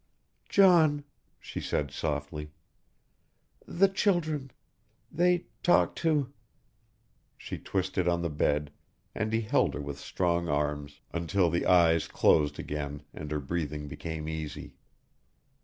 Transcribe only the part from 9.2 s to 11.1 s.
he held her with strong arms